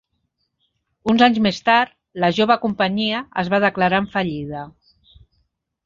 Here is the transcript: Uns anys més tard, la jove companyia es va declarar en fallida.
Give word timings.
Uns 1.13 1.23
anys 1.25 1.37
més 1.47 1.59
tard, 1.67 1.93
la 2.25 2.31
jove 2.39 2.57
companyia 2.65 3.23
es 3.45 3.55
va 3.55 3.63
declarar 3.69 4.05
en 4.07 4.13
fallida. 4.19 4.69